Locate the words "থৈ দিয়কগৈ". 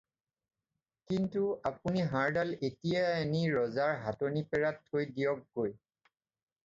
4.89-5.79